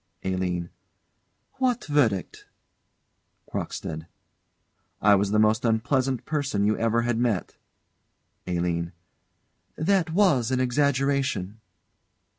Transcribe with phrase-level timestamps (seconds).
[0.23, 0.71] ALINE.
[1.59, 2.47] What verdict?
[3.47, 4.07] CROCKSTEAD.
[4.99, 7.55] I was the most unpleasant person you ever had met.
[8.47, 8.93] ALINE.
[9.75, 11.59] That was an exaggeration.